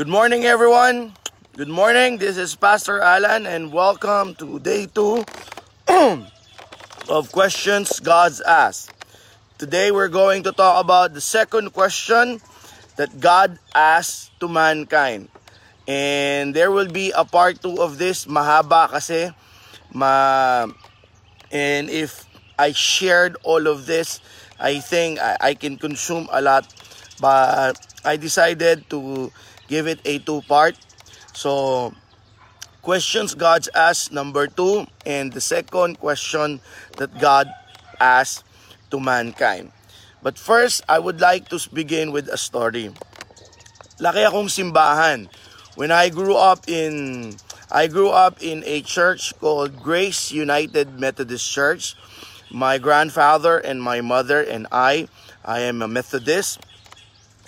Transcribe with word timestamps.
Good 0.00 0.08
morning, 0.08 0.48
everyone. 0.48 1.12
Good 1.60 1.68
morning. 1.68 2.16
This 2.16 2.40
is 2.40 2.56
Pastor 2.56 3.04
Alan, 3.04 3.44
and 3.44 3.68
welcome 3.68 4.32
to 4.40 4.56
day 4.56 4.88
two 4.88 5.28
of 7.12 7.28
questions 7.32 8.00
God's 8.00 8.40
asked. 8.40 8.96
Today, 9.58 9.92
we're 9.92 10.08
going 10.08 10.44
to 10.48 10.56
talk 10.56 10.80
about 10.80 11.12
the 11.12 11.20
second 11.20 11.76
question 11.76 12.40
that 12.96 13.20
God 13.20 13.60
asked 13.76 14.32
to 14.40 14.48
mankind. 14.48 15.28
And 15.84 16.56
there 16.56 16.72
will 16.72 16.88
be 16.88 17.12
a 17.12 17.28
part 17.28 17.60
two 17.60 17.76
of 17.76 18.00
this. 18.00 18.24
Mahaba 18.24 18.88
kasi. 18.88 19.28
Ma 19.92 20.64
and 21.52 21.92
if 21.92 22.24
I 22.56 22.72
shared 22.72 23.36
all 23.44 23.68
of 23.68 23.84
this, 23.84 24.24
I 24.56 24.80
think 24.80 25.20
I, 25.20 25.52
I 25.52 25.52
can 25.52 25.76
consume 25.76 26.24
a 26.32 26.40
lot. 26.40 26.64
But 27.20 27.76
I 28.02 28.16
decided 28.16 28.88
to 28.88 29.28
give 29.70 29.86
it 29.86 30.02
a 30.04 30.18
two-part. 30.18 30.74
So, 31.32 31.94
questions 32.82 33.38
God's 33.38 33.70
asked, 33.70 34.10
number 34.10 34.50
two. 34.50 34.90
And 35.06 35.32
the 35.32 35.40
second 35.40 36.02
question 36.02 36.58
that 36.98 37.14
God 37.22 37.46
asked 38.02 38.42
to 38.90 38.98
mankind. 38.98 39.70
But 40.20 40.36
first, 40.36 40.82
I 40.90 40.98
would 40.98 41.22
like 41.22 41.48
to 41.54 41.62
begin 41.72 42.10
with 42.10 42.26
a 42.28 42.36
story. 42.36 42.90
Laki 44.02 44.26
akong 44.26 44.50
simbahan. 44.50 45.30
When 45.78 45.94
I 45.94 46.10
grew 46.10 46.36
up 46.36 46.66
in 46.68 47.32
I 47.70 47.86
grew 47.86 48.10
up 48.10 48.42
in 48.42 48.66
a 48.66 48.82
church 48.82 49.32
called 49.38 49.78
Grace 49.78 50.34
United 50.34 50.98
Methodist 50.98 51.46
Church. 51.46 51.94
My 52.50 52.82
grandfather 52.82 53.62
and 53.62 53.78
my 53.78 54.02
mother 54.02 54.42
and 54.42 54.66
I, 54.74 55.06
I 55.46 55.62
am 55.70 55.80
a 55.80 55.86
Methodist. 55.86 56.58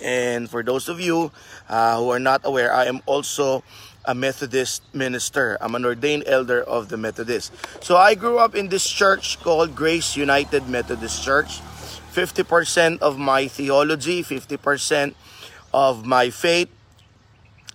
And 0.03 0.49
for 0.49 0.61
those 0.61 0.89
of 0.89 0.99
you 0.99 1.31
uh, 1.69 1.97
who 1.97 2.11
are 2.11 2.19
not 2.19 2.41
aware, 2.43 2.75
I 2.75 2.85
am 2.85 2.99
also 3.05 3.63
a 4.03 4.13
Methodist 4.13 4.83
minister. 4.93 5.57
I'm 5.61 5.75
an 5.75 5.85
ordained 5.85 6.27
elder 6.27 6.61
of 6.61 6.89
the 6.89 6.97
Methodist. 6.97 7.55
So 7.79 7.95
I 7.95 8.15
grew 8.15 8.37
up 8.37 8.53
in 8.53 8.67
this 8.67 8.83
church 8.83 9.39
called 9.39 9.75
Grace 9.75 10.17
United 10.17 10.67
Methodist 10.67 11.23
Church. 11.23 11.63
50% 12.11 12.99
of 12.99 13.17
my 13.17 13.47
theology, 13.47 14.21
50% 14.21 15.15
of 15.73 16.05
my 16.05 16.29
faith, 16.29 16.69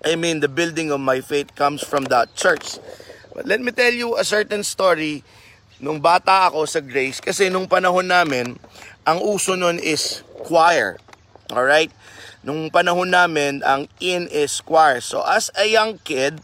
I 0.05 0.15
mean, 0.15 0.39
the 0.39 0.49
building 0.49 0.93
of 0.93 1.01
my 1.01 1.21
faith 1.21 1.56
comes 1.56 1.83
from 1.83 2.05
that 2.15 2.37
church. 2.37 2.79
But 3.34 3.47
let 3.47 3.61
me 3.61 3.73
tell 3.73 3.91
you 3.91 4.17
a 4.17 4.23
certain 4.23 4.62
story 4.62 5.25
nung 5.83 5.99
bata 5.99 6.51
ako 6.51 6.67
sa 6.67 6.79
Grace 6.79 7.19
kasi 7.19 7.51
nung 7.51 7.67
panahon 7.67 8.06
namin, 8.06 8.59
ang 9.03 9.19
uso 9.19 9.59
nun 9.59 9.83
is 9.83 10.23
choir. 10.47 10.99
Alright? 11.51 11.91
Nung 12.42 12.70
panahon 12.70 13.11
namin, 13.11 13.62
ang 13.67 13.89
in 13.98 14.31
is 14.31 14.61
choir. 14.61 15.00
So 15.00 15.22
as 15.27 15.50
a 15.58 15.67
young 15.67 15.98
kid, 16.05 16.41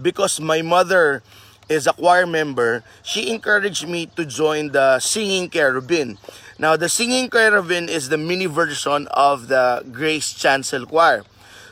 because 0.00 0.40
my 0.40 0.62
mother 0.62 1.22
is 1.68 1.86
a 1.86 1.92
choir 1.92 2.26
member, 2.26 2.84
she 3.02 3.30
encouraged 3.30 3.88
me 3.88 4.06
to 4.16 4.24
join 4.24 4.72
the 4.72 5.00
Singing 5.00 5.48
Carabin. 5.50 6.16
Now, 6.58 6.76
the 6.76 6.88
Singing 6.88 7.28
Carabin 7.30 7.88
is 7.88 8.08
the 8.08 8.18
mini 8.18 8.46
version 8.46 9.06
of 9.12 9.48
the 9.48 9.84
Grace 9.92 10.32
Chancel 10.32 10.86
Choir. 10.86 11.24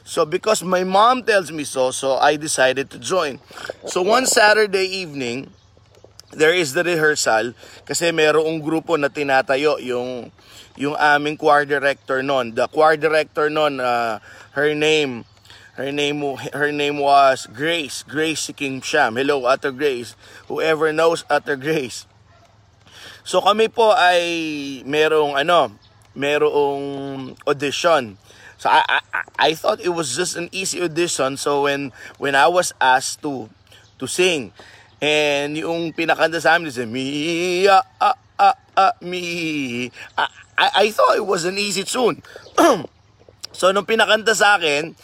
So 0.06 0.24
because 0.24 0.62
my 0.62 0.84
mom 0.84 1.24
tells 1.24 1.50
me 1.50 1.64
so, 1.64 1.90
so 1.90 2.14
I 2.14 2.36
decided 2.36 2.90
to 2.90 2.98
join. 2.98 3.40
So 3.86 4.02
one 4.02 4.26
Saturday 4.26 4.86
evening, 4.86 5.50
there 6.34 6.54
is 6.54 6.74
the 6.74 6.82
rehearsal 6.82 7.54
kasi 7.86 8.10
merong 8.10 8.58
grupo 8.58 8.98
na 8.98 9.06
tinatayo 9.06 9.78
yung 9.78 10.34
yung 10.76 10.96
aming 10.98 11.38
choir 11.38 11.64
director 11.64 12.20
noon. 12.20 12.52
The 12.52 12.68
choir 12.68 12.98
director 12.98 13.48
noon, 13.48 13.80
uh, 13.80 14.18
her 14.52 14.74
name 14.74 15.24
her 15.76 15.92
name 15.92 16.24
her 16.52 16.72
name 16.72 16.98
was 16.98 17.46
Grace, 17.52 18.02
Grace 18.02 18.50
King 18.56 18.80
Sham. 18.80 19.16
Hello 19.16 19.44
Utter 19.44 19.72
Grace. 19.72 20.16
Whoever 20.48 20.92
knows 20.92 21.24
Utter 21.28 21.56
Grace. 21.56 22.08
So 23.26 23.42
kami 23.42 23.68
po 23.68 23.92
ay 23.92 24.22
merong 24.86 25.34
ano, 25.34 25.74
merong 26.14 27.34
audition. 27.44 28.16
So 28.56 28.72
I, 28.72 28.82
I 28.88 29.00
I 29.36 29.50
thought 29.52 29.84
it 29.84 29.92
was 29.92 30.16
just 30.16 30.34
an 30.34 30.48
easy 30.50 30.80
audition. 30.80 31.36
So 31.36 31.68
when 31.68 31.92
when 32.16 32.32
I 32.32 32.48
was 32.48 32.72
asked 32.80 33.20
to 33.26 33.52
to 34.00 34.08
sing, 34.08 34.56
and 35.00 35.56
yung 35.56 35.92
pinakanta 35.92 36.40
sa 36.40 36.56
amin 36.56 36.72
is 36.72 36.80
me 36.88 37.68
ah 37.68 37.84
ah 38.00 38.16
ah 38.40 38.56
ah 38.76 38.94
me. 39.00 39.88
I, 40.16 40.26
I, 40.56 40.66
I 40.72 40.86
thought 40.92 41.16
it 41.16 41.26
was 41.26 41.44
an 41.44 41.60
easy 41.60 41.84
tune. 41.84 42.20
so 43.58 43.72
nung 43.72 43.88
pinakanta 43.88 44.32
sa 44.32 44.56
akin, 44.60 44.96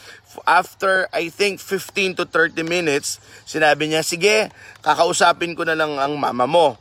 after 0.48 1.08
I 1.12 1.28
think 1.28 1.60
15 1.60 2.20
to 2.20 2.24
30 2.24 2.64
minutes, 2.64 3.20
sinabi 3.44 3.92
niya, 3.92 4.00
sige, 4.00 4.48
kakausapin 4.80 5.52
ko 5.52 5.68
na 5.68 5.76
lang 5.76 6.00
ang 6.00 6.16
mama 6.16 6.48
mo. 6.48 6.80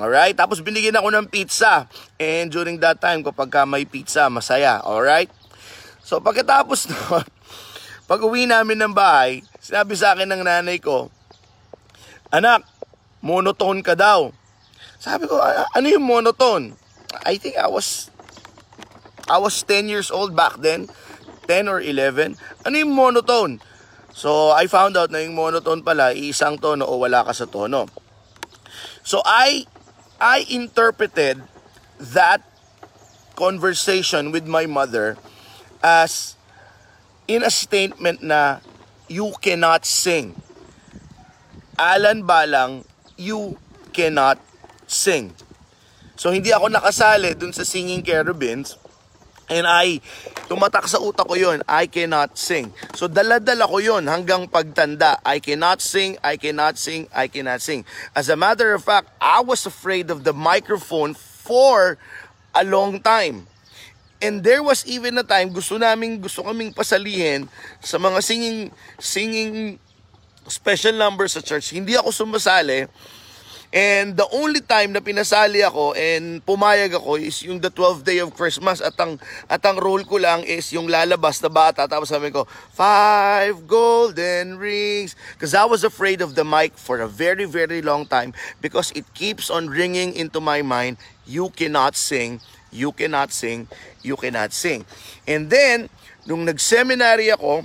Alright? 0.00 0.34
Tapos 0.34 0.64
binigyan 0.64 0.98
ako 0.98 1.12
ng 1.12 1.26
pizza. 1.28 1.86
And 2.18 2.50
during 2.50 2.80
that 2.82 2.98
time, 2.98 3.22
kapag 3.22 3.52
ka 3.52 3.68
may 3.68 3.84
pizza, 3.84 4.26
masaya. 4.32 4.80
Alright? 4.82 5.30
So 6.02 6.18
pagkatapos 6.18 6.86
noon, 6.90 7.26
pag 8.06 8.20
uwi 8.22 8.46
namin 8.46 8.78
ng 8.78 8.94
bahay, 8.94 9.42
sinabi 9.58 9.98
sa 9.98 10.14
akin 10.14 10.30
ng 10.30 10.42
nanay 10.46 10.78
ko, 10.78 11.10
Anak, 12.32 12.66
monotone 13.22 13.82
ka 13.82 13.94
daw. 13.94 14.34
Sabi 14.98 15.30
ko, 15.30 15.38
ano 15.40 15.86
yung 15.86 16.06
monotone? 16.06 16.74
I 17.22 17.38
think 17.38 17.54
I 17.56 17.70
was 17.70 18.10
I 19.26 19.38
was 19.38 19.58
10 19.62 19.90
years 19.90 20.10
old 20.10 20.34
back 20.34 20.58
then. 20.62 20.86
10 21.46 21.70
or 21.70 21.78
11. 21.78 22.38
Ano 22.66 22.74
yung 22.74 22.94
monotone? 22.94 23.62
So, 24.14 24.50
I 24.50 24.66
found 24.66 24.96
out 24.96 25.10
na 25.10 25.22
yung 25.22 25.34
monotone 25.36 25.82
pala, 25.82 26.14
isang 26.14 26.58
tono 26.58 26.86
o 26.86 26.98
wala 26.98 27.22
ka 27.22 27.34
sa 27.34 27.46
tono. 27.46 27.86
So, 29.02 29.22
I, 29.22 29.66
I 30.18 30.46
interpreted 30.50 31.42
that 32.00 32.42
conversation 33.36 34.32
with 34.32 34.48
my 34.48 34.64
mother 34.64 35.20
as 35.84 36.34
in 37.28 37.44
a 37.44 37.52
statement 37.52 38.22
na 38.24 38.64
you 39.06 39.34
cannot 39.44 39.84
sing. 39.84 40.34
Alan 41.76 42.24
Balang, 42.24 42.88
you 43.20 43.60
cannot 43.92 44.40
sing. 44.88 45.32
So 46.16 46.32
hindi 46.32 46.48
ako 46.48 46.72
nakasali 46.72 47.36
dun 47.36 47.52
sa 47.52 47.68
singing 47.68 48.00
carabins 48.00 48.80
and 49.52 49.68
I 49.68 50.00
tumatak 50.48 50.88
sa 50.88 50.98
utak 50.98 51.28
ko 51.28 51.36
yon 51.36 51.60
I 51.68 51.86
cannot 51.86 52.34
sing. 52.40 52.72
So 52.96 53.06
daladala 53.06 53.68
ko 53.68 53.78
yon 53.78 54.08
hanggang 54.08 54.48
pagtanda. 54.48 55.20
I 55.22 55.38
cannot 55.38 55.84
sing, 55.84 56.16
I 56.24 56.40
cannot 56.40 56.80
sing, 56.80 57.12
I 57.12 57.28
cannot 57.28 57.60
sing. 57.60 57.84
As 58.16 58.32
a 58.32 58.36
matter 58.38 58.72
of 58.72 58.82
fact, 58.82 59.12
I 59.20 59.44
was 59.44 59.68
afraid 59.68 60.08
of 60.08 60.24
the 60.24 60.32
microphone 60.32 61.12
for 61.12 62.00
a 62.56 62.64
long 62.64 63.04
time. 63.04 63.46
And 64.16 64.40
there 64.40 64.64
was 64.64 64.88
even 64.88 65.20
a 65.20 65.26
time 65.28 65.52
gusto 65.52 65.76
namin 65.76 66.24
gusto 66.24 66.40
kaming 66.40 66.72
pasalihin 66.72 67.52
sa 67.84 68.00
mga 68.00 68.24
singing 68.24 68.72
singing 68.96 69.76
special 70.48 70.94
numbers 70.94 71.34
sa 71.34 71.42
church. 71.42 71.74
Hindi 71.74 71.94
ako 71.98 72.10
sumasali. 72.10 72.86
And 73.74 74.14
the 74.14 74.24
only 74.30 74.62
time 74.62 74.94
na 74.94 75.02
pinasali 75.02 75.60
ako 75.60 75.92
and 75.98 76.38
pumayag 76.46 76.96
ako 76.96 77.18
is 77.18 77.42
yung 77.42 77.58
the 77.58 77.68
12th 77.68 78.06
day 78.06 78.22
of 78.22 78.30
Christmas 78.32 78.78
at 78.78 78.94
ang 78.96 79.18
at 79.50 79.58
ang 79.66 79.76
role 79.82 80.06
ko 80.06 80.22
lang 80.22 80.46
is 80.46 80.70
yung 80.70 80.86
lalabas 80.86 81.42
na 81.42 81.50
bata 81.50 81.84
tapos 81.90 82.14
sabi 82.14 82.30
ko 82.30 82.46
five 82.72 83.66
golden 83.66 84.56
rings 84.56 85.18
because 85.34 85.50
I 85.50 85.66
was 85.66 85.82
afraid 85.82 86.22
of 86.22 86.38
the 86.38 86.46
mic 86.46 86.78
for 86.78 87.02
a 87.02 87.10
very 87.10 87.44
very 87.44 87.82
long 87.82 88.06
time 88.06 88.38
because 88.62 88.94
it 88.94 89.04
keeps 89.18 89.50
on 89.50 89.66
ringing 89.66 90.14
into 90.14 90.38
my 90.38 90.62
mind 90.62 90.96
you 91.26 91.50
cannot 91.50 91.98
sing 91.98 92.38
you 92.76 92.92
cannot 92.92 93.32
sing, 93.32 93.66
you 94.04 94.16
cannot 94.16 94.52
sing. 94.52 94.84
And 95.26 95.48
then, 95.48 95.88
nung 96.28 96.44
nag-seminary 96.44 97.32
ako, 97.32 97.64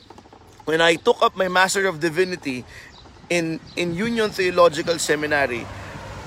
when 0.71 0.79
I 0.79 0.95
took 0.95 1.19
up 1.19 1.35
my 1.35 1.51
Master 1.51 1.83
of 1.85 1.99
Divinity 1.99 2.63
in, 3.27 3.59
in 3.75 3.93
Union 3.93 4.29
Theological 4.31 4.97
Seminary, 4.99 5.67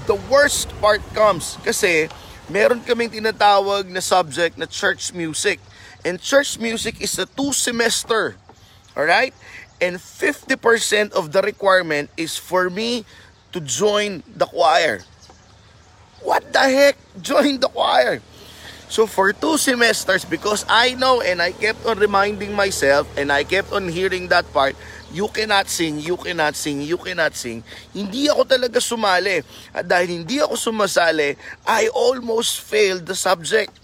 the 0.05 0.21
worst 0.29 0.69
part 0.85 1.01
comes 1.17 1.57
kasi 1.65 2.13
meron 2.53 2.85
kaming 2.85 3.09
tinatawag 3.09 3.89
na 3.89 4.05
subject 4.05 4.61
na 4.61 4.69
church 4.69 5.17
music. 5.17 5.65
And 6.05 6.21
church 6.21 6.61
music 6.61 7.01
is 7.01 7.17
a 7.17 7.25
two 7.25 7.57
semester. 7.57 8.37
Alright? 8.93 9.33
And 9.81 9.97
50% 9.97 11.17
of 11.17 11.33
the 11.33 11.41
requirement 11.41 12.13
is 12.21 12.37
for 12.37 12.69
me 12.69 13.09
to 13.57 13.65
join 13.65 14.21
the 14.29 14.45
choir. 14.45 15.01
What 16.21 16.53
the 16.53 16.69
heck? 16.69 17.01
Join 17.17 17.65
the 17.65 17.73
choir. 17.73 18.21
So 18.95 19.11
for 19.11 19.35
two 19.35 19.59
semesters, 19.59 20.23
because 20.23 20.63
I 20.71 20.95
know 20.95 21.19
and 21.19 21.43
I 21.43 21.51
kept 21.51 21.83
on 21.83 21.99
reminding 21.99 22.55
myself 22.55 23.11
and 23.19 23.35
I 23.35 23.43
kept 23.43 23.75
on 23.75 23.91
hearing 23.91 24.31
that 24.31 24.47
part, 24.55 24.79
you 25.11 25.27
cannot 25.35 25.67
sing, 25.67 25.99
you 25.99 26.15
cannot 26.15 26.55
sing, 26.55 26.79
you 26.79 26.95
cannot 26.95 27.35
sing. 27.35 27.67
Hindi 27.91 28.31
ako 28.31 28.47
talaga 28.47 28.79
sumali. 28.79 29.43
At 29.75 29.91
dahil 29.91 30.23
hindi 30.23 30.39
ako 30.39 30.55
sumasali, 30.55 31.35
I 31.67 31.91
almost 31.91 32.63
failed 32.63 33.11
the 33.11 33.19
subject. 33.19 33.75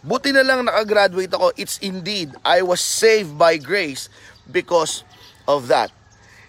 Buti 0.00 0.32
na 0.32 0.40
lang 0.40 0.64
nakagraduate 0.64 1.28
ako. 1.28 1.52
It's 1.60 1.76
indeed, 1.84 2.32
I 2.48 2.64
was 2.64 2.80
saved 2.80 3.36
by 3.36 3.60
grace 3.60 4.08
because 4.48 5.04
of 5.44 5.68
that. 5.68 5.92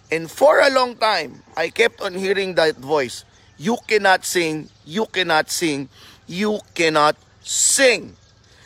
And 0.07 0.31
for 0.31 0.63
a 0.63 0.71
long 0.71 0.95
time, 0.95 1.43
I 1.59 1.75
kept 1.75 1.99
on 1.99 2.15
hearing 2.15 2.55
that 2.55 2.79
voice. 2.79 3.27
You 3.59 3.75
cannot 3.83 4.23
sing, 4.23 4.71
you 4.87 5.11
cannot 5.11 5.51
sing, 5.51 5.91
you 6.23 6.63
cannot 6.71 7.19
sing. 7.45 8.17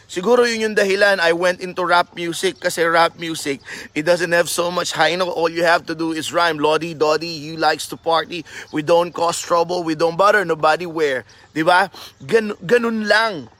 Siguro 0.10 0.48
yun 0.50 0.72
yung 0.72 0.76
dahilan 0.76 1.22
I 1.22 1.38
went 1.38 1.62
into 1.62 1.86
rap 1.86 2.18
music 2.18 2.58
kasi 2.58 2.82
rap 2.82 3.20
music, 3.22 3.62
it 3.94 4.10
doesn't 4.10 4.34
have 4.34 4.50
so 4.50 4.74
much 4.74 4.90
high 4.98 5.14
note. 5.14 5.30
All 5.30 5.54
you 5.54 5.62
have 5.62 5.86
to 5.86 5.94
do 5.94 6.18
is 6.18 6.34
rhyme. 6.34 6.58
Lodi, 6.58 6.98
Dodi, 6.98 7.30
he 7.30 7.54
likes 7.54 7.86
to 7.94 7.98
party. 8.00 8.42
We 8.74 8.82
don't 8.82 9.14
cause 9.14 9.38
trouble. 9.38 9.86
We 9.86 9.94
don't 9.94 10.18
bother 10.18 10.42
nobody 10.42 10.90
where. 10.90 11.30
Di 11.54 11.62
ba? 11.62 11.94
Gan 12.26 12.58
ganun 12.66 13.06
lang. 13.06 13.54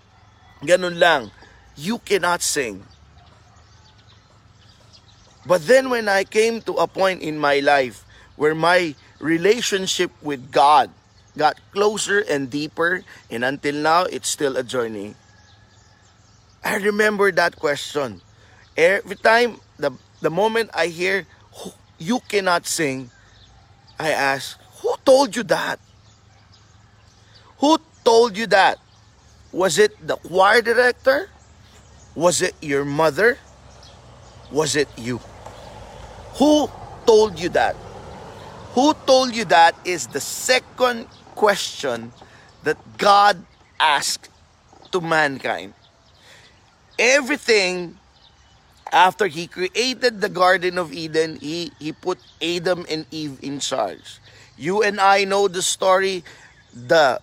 Ganun 0.66 0.98
lang. 0.98 1.30
You 1.78 2.02
cannot 2.02 2.42
sing. 2.42 2.82
But 5.46 5.70
then 5.70 5.94
when 5.94 6.10
I 6.10 6.26
came 6.26 6.66
to 6.66 6.82
a 6.82 6.90
point 6.90 7.22
in 7.22 7.38
my 7.38 7.62
life 7.62 8.02
where 8.42 8.58
my 8.58 8.98
relationship 9.22 10.10
with 10.26 10.50
God 10.50 10.90
got 11.40 11.56
closer 11.72 12.20
and 12.20 12.52
deeper, 12.52 13.02
and 13.32 13.48
until 13.48 13.80
now, 13.80 14.04
it's 14.04 14.28
still 14.28 14.60
a 14.60 14.64
journey. 14.64 15.16
I 16.60 16.76
remember 16.84 17.32
that 17.32 17.56
question. 17.56 18.20
Every 18.76 19.16
time, 19.16 19.64
the, 19.80 19.96
the 20.20 20.30
moment 20.30 20.70
I 20.76 20.92
hear, 20.92 21.24
you 21.98 22.20
cannot 22.28 22.68
sing, 22.68 23.10
I 23.98 24.12
ask, 24.12 24.60
who 24.84 24.96
told 25.08 25.36
you 25.36 25.44
that? 25.48 25.80
Who 27.64 27.80
told 28.04 28.36
you 28.36 28.48
that? 28.52 28.78
Was 29.52 29.80
it 29.80 29.96
the 30.06 30.20
choir 30.20 30.62
director? 30.62 31.32
Was 32.16 32.44
it 32.44 32.54
your 32.60 32.84
mother? 32.84 33.40
Was 34.52 34.76
it 34.76 34.92
you? 35.00 35.24
Who 36.36 36.68
told 37.08 37.40
you 37.40 37.48
that? 37.56 37.76
Who 38.76 38.94
told 39.08 39.36
you 39.36 39.46
that 39.46 39.76
is 39.84 40.08
the 40.08 40.20
second 40.20 41.08
question 41.40 42.12
that 42.68 42.76
God 43.00 43.40
asked 43.80 44.28
to 44.92 45.00
mankind 45.00 45.72
everything 47.00 47.96
after 48.92 49.32
he 49.32 49.48
created 49.48 50.20
the 50.20 50.28
Garden 50.28 50.78
of 50.78 50.92
Eden, 50.92 51.40
he, 51.40 51.72
he 51.80 51.94
put 51.94 52.20
Adam 52.44 52.86
and 52.92 53.06
Eve 53.10 53.40
in 53.42 53.64
charge. 53.64 54.20
You 54.58 54.84
and 54.84 55.00
I 55.00 55.24
know 55.24 55.48
the 55.48 55.62
story. 55.62 56.26
The, 56.76 57.22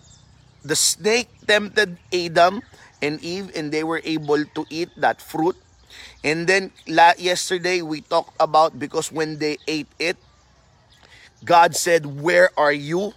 the 0.65 0.75
snake 0.75 1.29
tempted 1.47 1.99
Adam 2.12 2.62
and 3.03 3.23
Eve 3.23 3.53
and 3.55 3.71
they 3.71 3.85
were 3.85 4.01
able 4.03 4.43
to 4.43 4.67
eat 4.71 4.89
that 4.97 5.21
fruit. 5.21 5.57
And 6.25 6.47
then 6.47 6.73
yesterday 6.89 7.83
we 7.83 8.01
talked 8.01 8.35
about 8.41 8.79
because 8.79 9.12
when 9.12 9.39
they 9.39 9.59
ate 9.69 9.91
it, 9.99 10.17
God 11.45 11.77
said, 11.77 12.23
Where 12.23 12.51
are 12.57 12.73
you? 12.73 13.12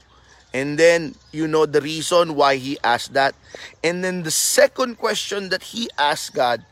And 0.54 0.80
then 0.80 1.16
you 1.32 1.48
know 1.48 1.66
the 1.66 1.82
reason 1.82 2.36
why 2.36 2.56
he 2.56 2.78
asked 2.84 3.14
that. 3.14 3.36
And 3.84 4.04
then 4.04 4.24
the 4.24 4.32
second 4.32 4.98
question 4.98 5.50
that 5.50 5.62
he 5.62 5.90
asked 5.98 6.34
God, 6.34 6.66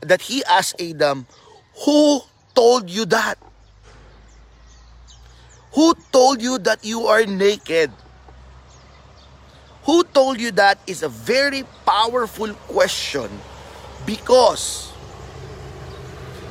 that 0.00 0.22
he 0.22 0.44
asked 0.44 0.80
Adam, 0.80 1.26
who 1.84 2.20
told 2.54 2.90
you 2.90 3.06
that? 3.06 3.38
Who 5.72 5.94
told 6.12 6.42
you 6.42 6.58
that 6.58 6.84
you 6.84 7.06
are 7.06 7.24
naked? 7.24 7.90
Who 9.84 10.04
told 10.04 10.38
you 10.38 10.52
that 10.52 10.78
is 10.86 11.02
a 11.02 11.08
very 11.08 11.64
powerful 11.86 12.52
question 12.68 13.30
because 14.06 14.92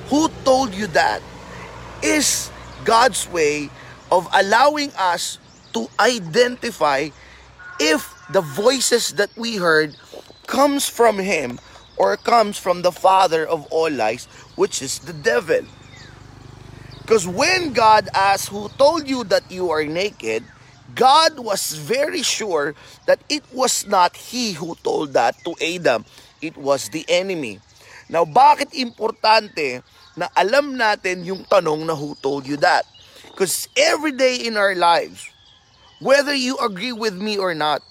who 0.10 0.28
told 0.44 0.74
you 0.74 0.88
that 0.88 1.22
is 2.04 2.52
God's 2.84 3.30
way 3.30 3.70
of 4.12 4.28
allowing 4.34 4.92
us 4.98 5.40
to 5.74 5.90
identify 6.00 7.10
if 7.80 8.14
the 8.32 8.42
voices 8.42 9.14
that 9.18 9.30
we 9.36 9.58
heard 9.58 9.96
comes 10.48 10.88
from 10.88 11.20
him 11.20 11.60
or 11.98 12.18
comes 12.18 12.58
from 12.58 12.82
the 12.82 12.92
father 12.92 13.46
of 13.46 13.66
all 13.72 13.90
lies 13.90 14.26
which 14.56 14.82
is 14.82 15.00
the 15.00 15.14
devil. 15.14 15.62
Because 17.02 17.28
when 17.28 17.74
God 17.74 18.08
asked 18.14 18.50
who 18.50 18.70
told 18.78 19.08
you 19.08 19.24
that 19.26 19.50
you 19.52 19.70
are 19.72 19.84
naked? 19.84 20.44
God 20.94 21.40
was 21.40 21.72
very 21.74 22.22
sure 22.22 22.76
that 23.08 23.24
it 23.30 23.44
was 23.52 23.88
not 23.88 24.16
he 24.16 24.52
who 24.52 24.76
told 24.84 25.14
that 25.14 25.40
to 25.48 25.56
Adam. 25.64 26.04
It 26.42 26.58
was 26.58 26.90
the 26.90 27.06
enemy. 27.08 27.60
Now 28.12 28.28
bakit 28.28 28.76
importante 28.76 29.84
na 30.20 30.28
alam 30.36 30.76
natin 30.76 31.24
yung 31.24 31.48
tanong 31.48 31.88
na 31.88 31.96
who 31.96 32.12
told 32.20 32.44
you 32.44 32.60
that? 32.60 32.84
Because 33.32 33.72
every 33.80 34.12
day 34.12 34.44
in 34.44 34.60
our 34.60 34.76
lives 34.76 35.31
Whether 36.02 36.34
you 36.34 36.58
agree 36.58 36.92
with 36.92 37.14
me 37.14 37.38
or 37.38 37.54
not, 37.54 37.84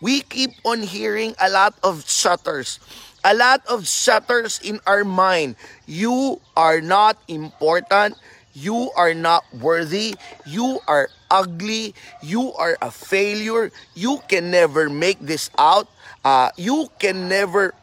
we 0.00 0.22
keep 0.22 0.52
on 0.64 0.82
hearing 0.82 1.34
a 1.40 1.50
lot 1.50 1.74
of 1.84 2.08
shutters. 2.08 2.80
A 3.24 3.34
lot 3.34 3.60
of 3.68 3.86
shutters 3.86 4.58
in 4.64 4.80
our 4.86 5.04
mind. 5.04 5.56
You 5.86 6.40
are 6.56 6.80
not 6.80 7.18
important. 7.28 8.16
You 8.54 8.90
are 8.96 9.12
not 9.12 9.44
worthy. 9.52 10.16
You 10.46 10.80
are 10.88 11.10
ugly. 11.30 11.94
You 12.22 12.54
are 12.54 12.78
a 12.80 12.90
failure. 12.90 13.70
You 13.94 14.22
can 14.28 14.50
never 14.50 14.88
make 14.88 15.20
this 15.20 15.50
out. 15.58 15.88
Uh, 16.24 16.50
you 16.56 16.88
can 16.98 17.28
never 17.28 17.74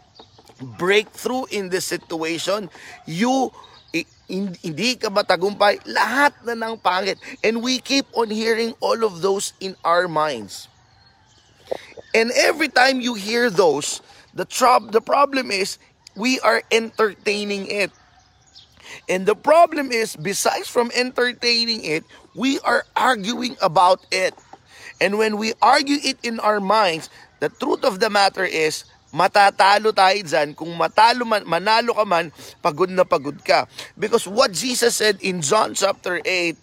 break 0.61 1.09
through 1.09 1.45
in 1.51 1.69
this 1.69 1.85
situation. 1.85 2.69
You 3.05 3.51
hindi 4.27 4.97
ka 4.97 5.09
matagumpay, 5.09 5.85
lahat 5.85 6.33
na 6.45 6.57
ng 6.57 6.77
pangit. 6.81 7.21
And 7.43 7.61
we 7.61 7.77
keep 7.79 8.05
on 8.17 8.29
hearing 8.29 8.73
all 8.81 9.05
of 9.05 9.21
those 9.21 9.53
in 9.61 9.77
our 9.85 10.07
minds. 10.07 10.67
And 12.13 12.31
every 12.31 12.69
time 12.69 13.01
you 13.01 13.13
hear 13.13 13.49
those, 13.49 14.01
the, 14.33 14.45
tro- 14.45 14.87
the 14.87 15.01
problem 15.01 15.51
is 15.51 15.77
we 16.15 16.39
are 16.39 16.63
entertaining 16.71 17.67
it. 17.67 17.91
And 19.09 19.25
the 19.25 19.35
problem 19.35 19.91
is, 19.91 20.15
besides 20.15 20.69
from 20.69 20.91
entertaining 20.95 21.83
it, 21.83 22.03
we 22.35 22.59
are 22.61 22.85
arguing 22.95 23.57
about 23.61 24.05
it. 24.11 24.33
And 25.01 25.17
when 25.17 25.37
we 25.37 25.53
argue 25.61 25.97
it 26.01 26.17
in 26.23 26.39
our 26.39 26.59
minds, 26.59 27.09
the 27.39 27.49
truth 27.49 27.83
of 27.83 27.99
the 27.99 28.09
matter 28.09 28.45
is, 28.45 28.85
matatalo 29.15 29.95
tayo 29.95 30.19
dyan. 30.19 30.51
Kung 30.51 30.75
matalo 30.75 31.23
man, 31.23 31.47
manalo 31.47 31.95
ka 31.95 32.03
man, 32.03 32.35
pagod 32.59 32.91
na 32.91 33.07
pagod 33.07 33.39
ka. 33.39 33.63
Because 33.95 34.27
what 34.27 34.51
Jesus 34.51 34.99
said 34.99 35.23
in 35.23 35.39
John 35.39 35.71
chapter 35.71 36.19
8, 36.19 36.59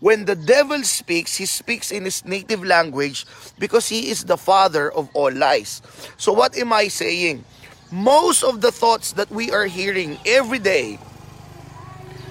when 0.00 0.24
the 0.24 0.34
devil 0.34 0.80
speaks, 0.82 1.36
he 1.36 1.44
speaks 1.44 1.92
in 1.92 2.08
his 2.08 2.24
native 2.24 2.64
language 2.64 3.28
because 3.60 3.86
he 3.86 4.08
is 4.08 4.24
the 4.24 4.40
father 4.40 4.90
of 4.90 5.12
all 5.12 5.30
lies. 5.30 5.84
So 6.16 6.32
what 6.32 6.56
am 6.56 6.72
I 6.72 6.88
saying? 6.88 7.44
Most 7.92 8.42
of 8.42 8.64
the 8.64 8.72
thoughts 8.72 9.12
that 9.20 9.28
we 9.28 9.52
are 9.52 9.68
hearing 9.68 10.16
every 10.24 10.58
day, 10.58 10.96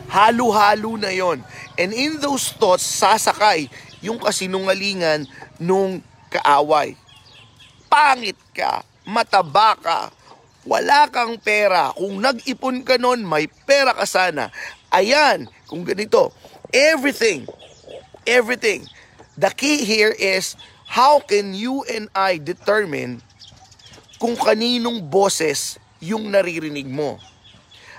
halo-halo 0.10 0.98
na 0.98 1.14
yon. 1.14 1.46
And 1.78 1.94
in 1.94 2.20
those 2.20 2.50
thoughts, 2.52 2.84
sasakay 2.84 3.70
yung 4.02 4.18
kasinungalingan 4.20 5.30
nung 5.62 6.02
kaaway. 6.34 6.98
Pangit 7.88 8.36
ka, 8.52 8.84
mataba 9.08 9.78
ka, 9.78 10.00
wala 10.66 11.10
kang 11.10 11.38
pera. 11.42 11.90
Kung 11.98 12.22
nag-ipon 12.22 12.86
ka 12.86 12.98
nun, 13.02 13.26
may 13.26 13.50
pera 13.50 13.94
ka 13.98 14.06
sana. 14.06 14.54
Ayan, 14.94 15.50
kung 15.66 15.82
ganito, 15.82 16.36
everything, 16.70 17.48
everything. 18.28 18.86
The 19.40 19.50
key 19.50 19.82
here 19.88 20.14
is, 20.14 20.54
how 20.86 21.24
can 21.24 21.56
you 21.56 21.82
and 21.88 22.12
I 22.14 22.38
determine 22.38 23.24
kung 24.22 24.38
kaninong 24.38 25.10
boses 25.10 25.82
yung 26.04 26.30
naririnig 26.30 26.86
mo? 26.86 27.18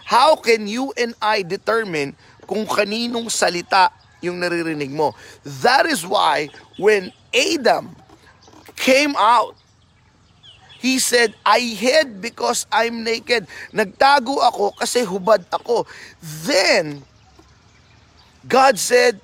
How 0.07 0.37
can 0.37 0.69
you 0.69 0.93
and 0.95 1.17
I 1.23 1.43
determine 1.43 2.15
kung 2.45 2.69
kaninong 2.69 3.33
salita 3.33 3.91
yung 4.21 4.39
naririnig 4.39 4.93
mo? 4.93 5.17
That 5.65 5.89
is 5.89 6.05
why 6.05 6.53
when 6.77 7.11
Adam 7.33 7.97
came 8.77 9.17
out 9.17 9.57
He 10.83 10.99
said, 10.99 11.39
I 11.47 11.63
hid 11.63 12.19
because 12.19 12.67
I'm 12.75 13.07
naked. 13.07 13.47
Nagtago 13.71 14.43
ako 14.43 14.75
kasi 14.75 15.07
hubad 15.07 15.47
ako. 15.55 15.87
Then, 16.43 17.07
God 18.43 18.83
said, 18.83 19.23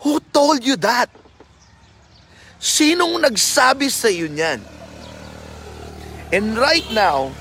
Who 0.00 0.24
told 0.32 0.64
you 0.64 0.80
that? 0.80 1.12
Sinong 2.56 3.20
nagsabi 3.20 3.92
sa 3.92 4.08
iyo 4.08 4.32
niyan? 4.32 4.64
And 6.32 6.56
right 6.56 6.88
now, 6.96 7.36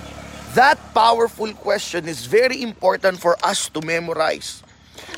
that 0.60 0.76
powerful 0.92 1.52
question 1.56 2.12
is 2.12 2.28
very 2.28 2.60
important 2.60 3.24
for 3.24 3.40
us 3.40 3.72
to 3.72 3.80
memorize. 3.80 4.64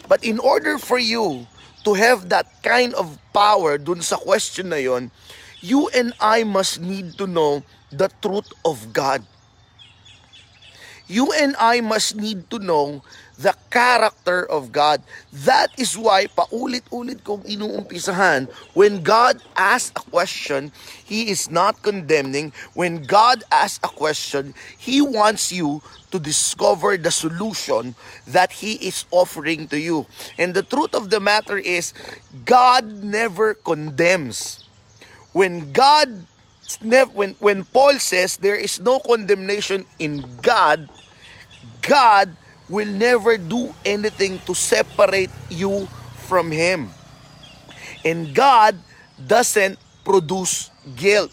But 0.06 0.22
in 0.22 0.38
order 0.38 0.78
for 0.78 1.02
you 1.02 1.50
to 1.86 1.94
have 1.98 2.30
that 2.30 2.46
kind 2.62 2.94
of 2.94 3.18
power 3.34 3.82
dun 3.82 4.02
sa 4.06 4.18
question 4.18 4.70
na 4.74 4.82
yon, 4.82 5.10
you 5.62 5.90
and 5.94 6.14
I 6.22 6.46
must 6.46 6.80
need 6.82 7.18
to 7.18 7.26
know 7.26 7.66
the 7.92 8.10
truth 8.22 8.52
of 8.66 8.94
God. 8.94 9.24
You 11.08 11.32
and 11.32 11.56
I 11.56 11.80
must 11.80 12.20
need 12.20 12.52
to 12.52 12.60
know 12.60 13.00
the 13.40 13.56
character 13.72 14.44
of 14.44 14.76
God. 14.76 15.00
That 15.32 15.72
is 15.80 15.96
why 15.96 16.28
paulit-ulit 16.28 17.24
kong 17.24 17.48
inuumpisahan, 17.48 18.52
when 18.76 19.04
God 19.08 19.40
asks 19.56 19.96
a 19.96 20.04
question, 20.04 20.76
He 21.08 21.32
is 21.32 21.48
not 21.48 21.80
condemning. 21.80 22.52
When 22.76 23.08
God 23.08 23.48
asks 23.56 23.80
a 23.88 23.88
question, 23.88 24.52
He 24.76 25.00
wants 25.00 25.48
you 25.48 25.80
to 26.12 26.20
discover 26.20 27.00
the 27.00 27.12
solution 27.12 27.96
that 28.28 28.52
He 28.52 28.76
is 28.84 29.08
offering 29.12 29.72
to 29.72 29.80
you. 29.80 30.04
And 30.36 30.52
the 30.52 30.64
truth 30.64 30.92
of 30.92 31.08
the 31.08 31.24
matter 31.24 31.56
is, 31.56 31.96
God 32.44 32.84
never 32.84 33.54
condemns. 33.56 34.60
When 35.32 35.72
God 35.72 36.28
when 37.14 37.36
when 37.40 37.64
Paul 37.64 38.00
says 38.00 38.38
there 38.38 38.60
is 38.60 38.80
no 38.80 39.00
condemnation 39.00 39.86
in 40.00 40.24
God, 40.42 40.90
God 41.82 42.36
will 42.68 42.88
never 42.88 43.38
do 43.38 43.74
anything 43.86 44.40
to 44.46 44.54
separate 44.54 45.32
you 45.50 45.88
from 46.28 46.52
him. 46.52 46.92
And 48.04 48.36
God 48.36 48.76
doesn't 49.16 49.80
produce 50.04 50.70
guilt. 50.96 51.32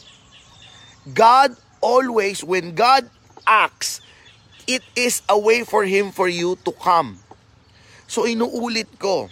God 1.12 1.54
always 1.82 2.42
when 2.42 2.74
God 2.74 3.10
acts, 3.46 4.00
it 4.66 4.82
is 4.96 5.22
a 5.28 5.38
way 5.38 5.64
for 5.64 5.84
him 5.84 6.12
for 6.12 6.28
you 6.28 6.56
to 6.64 6.72
come. 6.72 7.18
So 8.06 8.24
inuulit 8.24 8.98
ko, 8.98 9.28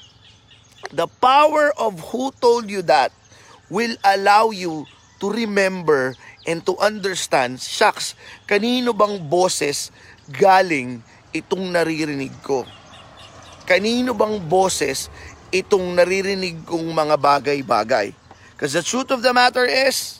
the 0.93 1.07
power 1.07 1.73
of 1.79 2.01
who 2.13 2.33
told 2.43 2.69
you 2.69 2.83
that 2.83 3.13
will 3.71 3.97
allow 4.05 4.51
you 4.51 4.87
to 5.23 5.31
remember 5.31 6.19
and 6.43 6.67
to 6.67 6.75
understand, 6.83 7.63
shucks, 7.63 8.19
kanino 8.51 8.91
bang 8.91 9.23
boses 9.23 9.95
galing 10.35 10.99
itong 11.31 11.71
naririnig 11.71 12.35
ko? 12.43 12.67
Kanino 13.63 14.11
bang 14.19 14.43
boses 14.43 15.07
itong 15.55 15.95
naririnig 15.95 16.67
kong 16.67 16.91
mga 16.91 17.15
bagay-bagay? 17.15 18.11
Because 18.59 18.75
the 18.75 18.83
truth 18.83 19.15
of 19.15 19.23
the 19.23 19.31
matter 19.31 19.63
is, 19.63 20.19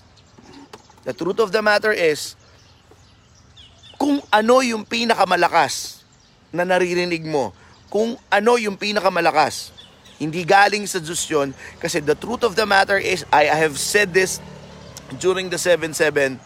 the 1.03 1.11
truth 1.11 1.43
of 1.43 1.51
the 1.51 1.59
matter 1.59 1.91
is, 1.91 2.39
kung 3.99 4.23
ano 4.31 4.63
yung 4.63 4.87
pinakamalakas 4.87 6.07
na 6.55 6.63
naririnig 6.63 7.27
mo, 7.27 7.51
kung 7.91 8.15
ano 8.31 8.55
yung 8.55 8.79
pinakamalakas, 8.79 9.75
hindi 10.23 10.47
galing 10.47 10.87
sa 10.87 11.03
Diyos 11.03 11.27
yun, 11.27 11.51
kasi 11.83 11.99
the 11.99 12.15
truth 12.15 12.47
of 12.47 12.55
the 12.55 12.63
matter 12.63 13.03
is, 13.03 13.27
I 13.35 13.51
have 13.51 13.75
said 13.75 14.15
this 14.15 14.39
during 15.17 15.49
the 15.49 15.61
7-7, 15.61 16.39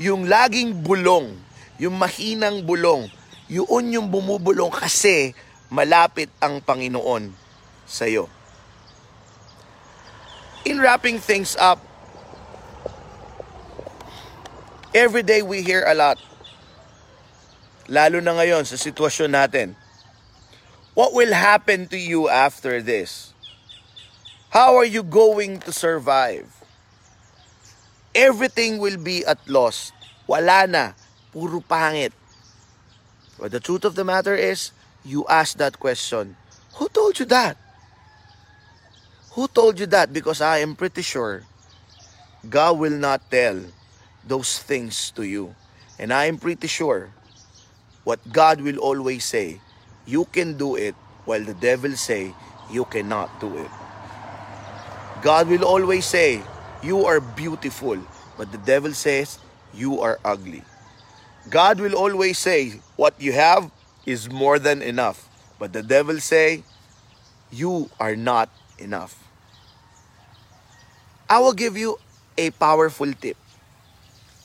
yung 0.00 0.28
laging 0.28 0.84
bulong, 0.84 1.36
yung 1.80 1.96
mahinang 1.96 2.64
bulong, 2.64 3.08
yun 3.46 3.84
yung 3.92 4.08
bumubulong 4.10 4.72
kasi 4.74 5.32
malapit 5.70 6.30
ang 6.42 6.58
Panginoon 6.62 7.30
sa 7.86 8.06
iyo. 8.06 8.26
In 10.66 10.82
wrapping 10.82 11.22
things 11.22 11.54
up, 11.54 11.78
every 14.90 15.22
day 15.22 15.44
we 15.44 15.62
hear 15.62 15.86
a 15.86 15.94
lot. 15.94 16.18
Lalo 17.86 18.18
na 18.18 18.34
ngayon 18.34 18.66
sa 18.66 18.74
sitwasyon 18.74 19.30
natin. 19.30 19.68
What 20.96 21.14
will 21.14 21.36
happen 21.36 21.86
to 21.92 21.98
you 22.00 22.26
after 22.26 22.82
this? 22.82 23.36
How 24.50 24.74
are 24.74 24.88
you 24.88 25.04
going 25.04 25.60
to 25.68 25.70
survive? 25.70 26.55
Everything 28.16 28.80
will 28.80 28.96
be 28.96 29.24
at 29.28 29.38
loss. 29.44 29.92
Wala 30.26 30.66
na. 30.66 30.96
Puro 31.30 31.60
pangit. 31.60 32.16
But 33.38 33.52
the 33.52 33.60
truth 33.60 33.84
of 33.84 33.94
the 33.94 34.04
matter 34.04 34.34
is, 34.34 34.72
you 35.04 35.28
ask 35.28 35.60
that 35.60 35.78
question. 35.78 36.34
Who 36.80 36.88
told 36.88 37.20
you 37.20 37.28
that? 37.28 37.60
Who 39.36 39.46
told 39.46 39.78
you 39.78 39.86
that? 39.92 40.12
Because 40.12 40.40
I 40.40 40.64
am 40.64 40.74
pretty 40.74 41.02
sure 41.02 41.44
God 42.48 42.78
will 42.78 42.96
not 42.96 43.20
tell 43.30 43.60
those 44.24 44.58
things 44.58 45.12
to 45.12 45.22
you. 45.22 45.54
And 45.98 46.12
I 46.12 46.24
am 46.24 46.38
pretty 46.38 46.66
sure 46.66 47.12
what 48.04 48.20
God 48.32 48.60
will 48.60 48.78
always 48.78 49.24
say, 49.24 49.60
you 50.06 50.24
can 50.30 50.56
do 50.56 50.76
it, 50.76 50.94
while 51.24 51.42
the 51.42 51.54
devil 51.54 51.92
say, 51.96 52.32
you 52.70 52.84
cannot 52.86 53.28
do 53.40 53.56
it. 53.58 53.70
God 55.22 55.48
will 55.48 55.64
always 55.64 56.06
say, 56.06 56.40
you 56.86 57.04
are 57.04 57.20
beautiful. 57.20 57.98
But 58.38 58.52
the 58.52 58.58
devil 58.58 58.92
says, 58.92 59.38
you 59.74 60.00
are 60.00 60.20
ugly. 60.24 60.62
God 61.50 61.80
will 61.80 61.94
always 61.94 62.38
say, 62.38 62.80
what 62.96 63.20
you 63.20 63.32
have 63.32 63.70
is 64.06 64.30
more 64.30 64.58
than 64.58 64.82
enough. 64.82 65.28
But 65.58 65.72
the 65.72 65.82
devil 65.82 66.20
say, 66.20 66.62
you 67.50 67.90
are 67.98 68.14
not 68.14 68.50
enough. 68.78 69.18
I 71.28 71.40
will 71.40 71.54
give 71.54 71.76
you 71.76 71.98
a 72.38 72.50
powerful 72.50 73.12
tip 73.12 73.36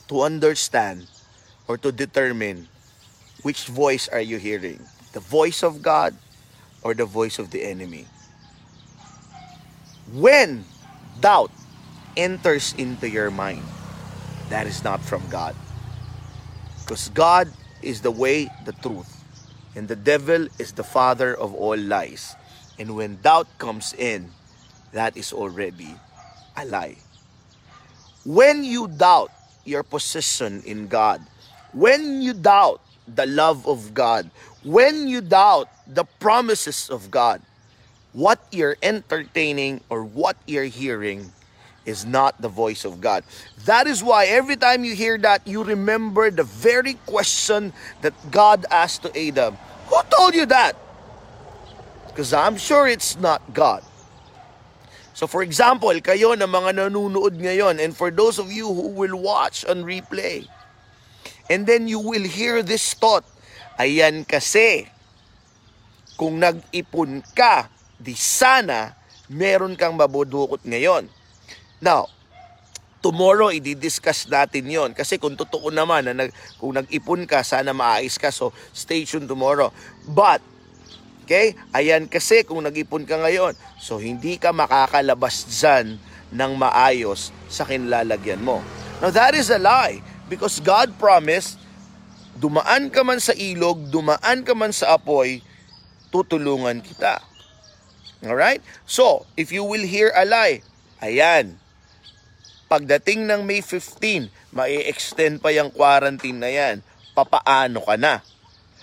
to 0.08 0.22
understand 0.22 1.06
or 1.68 1.78
to 1.78 1.92
determine 1.92 2.68
which 3.42 3.66
voice 3.66 4.08
are 4.08 4.20
you 4.20 4.38
hearing, 4.38 4.80
the 5.12 5.20
voice 5.20 5.62
of 5.62 5.82
God 5.82 6.16
or 6.82 6.94
the 6.94 7.06
voice 7.06 7.38
of 7.38 7.50
the 7.50 7.62
enemy. 7.62 8.06
When 10.12 10.64
doubt 11.20 11.52
enters 12.16 12.74
into 12.78 13.08
your 13.08 13.30
mind, 13.30 13.62
that 14.48 14.66
is 14.66 14.84
not 14.84 15.00
from 15.00 15.22
God. 15.28 15.56
Because 16.80 17.08
God 17.10 17.48
is 17.80 18.00
the 18.00 18.10
way, 18.10 18.48
the 18.64 18.72
truth. 18.72 19.08
And 19.74 19.88
the 19.88 19.96
devil 19.96 20.48
is 20.58 20.72
the 20.72 20.84
father 20.84 21.34
of 21.34 21.54
all 21.54 21.76
lies. 21.76 22.36
And 22.78 22.94
when 22.96 23.20
doubt 23.22 23.48
comes 23.58 23.94
in, 23.94 24.30
that 24.92 25.16
is 25.16 25.32
already 25.32 25.94
a 26.56 26.64
lie. 26.66 26.96
When 28.24 28.64
you 28.64 28.88
doubt 28.88 29.30
your 29.64 29.82
position 29.82 30.62
in 30.66 30.88
God, 30.88 31.22
when 31.72 32.20
you 32.20 32.34
doubt 32.34 32.80
the 33.08 33.26
love 33.26 33.66
of 33.66 33.94
God, 33.94 34.30
when 34.62 35.08
you 35.08 35.20
doubt 35.20 35.68
the 35.86 36.04
promises 36.20 36.90
of 36.90 37.10
God, 37.10 37.40
what 38.12 38.38
you're 38.52 38.76
entertaining 38.82 39.80
or 39.88 40.04
what 40.04 40.36
you're 40.46 40.68
hearing 40.68 41.32
is 41.84 42.06
not 42.06 42.40
the 42.40 42.48
voice 42.48 42.84
of 42.84 43.00
God. 43.00 43.24
That 43.64 43.86
is 43.86 44.02
why 44.02 44.26
every 44.26 44.56
time 44.56 44.84
you 44.84 44.94
hear 44.94 45.18
that, 45.18 45.46
you 45.46 45.62
remember 45.62 46.30
the 46.30 46.44
very 46.44 46.94
question 47.06 47.72
that 48.02 48.14
God 48.30 48.66
asked 48.70 49.02
to 49.02 49.10
Adam. 49.14 49.58
Who 49.88 49.98
told 50.10 50.34
you 50.34 50.46
that? 50.46 50.76
Because 52.08 52.32
I'm 52.32 52.56
sure 52.56 52.86
it's 52.86 53.18
not 53.18 53.42
God. 53.54 53.82
So 55.14 55.26
for 55.26 55.42
example, 55.42 55.92
kayo 56.00 56.36
na 56.36 56.48
mga 56.48 56.82
nanonood 56.82 57.36
ngayon, 57.36 57.78
and 57.78 57.92
for 57.94 58.10
those 58.10 58.38
of 58.40 58.50
you 58.50 58.66
who 58.66 58.90
will 58.96 59.16
watch 59.20 59.64
on 59.64 59.84
replay, 59.84 60.48
and 61.50 61.68
then 61.68 61.86
you 61.86 62.00
will 62.00 62.24
hear 62.24 62.62
this 62.64 62.94
thought, 62.96 63.24
ayan 63.78 64.24
kasi, 64.24 64.88
kung 66.16 66.40
nag-ipon 66.40 67.20
ka, 67.36 67.68
di 68.00 68.16
sana 68.16 68.96
meron 69.28 69.76
kang 69.76 69.94
mabudukot 69.94 70.64
ngayon. 70.64 71.06
Now, 71.82 72.06
tomorrow 73.02 73.50
i-discuss 73.50 74.30
natin 74.30 74.70
yon 74.70 74.94
kasi 74.94 75.18
kung 75.18 75.34
totoo 75.34 75.74
naman 75.74 76.06
na 76.06 76.14
nag, 76.14 76.30
kung 76.62 76.78
nag-ipon 76.78 77.26
ka 77.26 77.42
sana 77.42 77.74
maayos 77.74 78.16
ka. 78.16 78.30
So 78.30 78.54
stay 78.70 79.02
tuned 79.02 79.26
tomorrow. 79.26 79.74
But 80.06 80.38
okay? 81.26 81.58
Ayan 81.74 82.06
kasi 82.06 82.46
kung 82.46 82.62
nag-ipon 82.62 83.02
ka 83.02 83.18
ngayon. 83.18 83.58
So 83.82 83.98
hindi 83.98 84.38
ka 84.38 84.54
makakalabas 84.54 85.50
dyan 85.50 85.98
ng 86.30 86.52
maayos 86.54 87.34
sa 87.50 87.66
kinlalagyan 87.66 88.38
mo. 88.38 88.62
Now 89.02 89.10
that 89.10 89.34
is 89.34 89.50
a 89.50 89.58
lie. 89.58 89.98
Because 90.30 90.62
God 90.62 90.94
promised 90.96 91.58
dumaan 92.38 92.88
ka 92.94 93.02
man 93.02 93.18
sa 93.18 93.34
ilog 93.34 93.90
dumaan 93.90 94.46
ka 94.46 94.54
man 94.54 94.70
sa 94.70 94.94
apoy 94.94 95.42
tutulungan 96.14 96.78
kita. 96.78 97.18
Alright? 98.22 98.62
So 98.86 99.26
if 99.34 99.50
you 99.50 99.66
will 99.66 99.82
hear 99.82 100.14
a 100.14 100.22
lie 100.22 100.62
ayan 101.02 101.58
pagdating 102.72 103.28
ng 103.28 103.44
May 103.44 103.60
15, 103.60 104.32
mai-extend 104.56 105.44
pa 105.44 105.52
yung 105.52 105.68
quarantine 105.68 106.40
na 106.40 106.48
yan. 106.48 106.80
Papaano 107.12 107.84
ka 107.84 108.00
na? 108.00 108.24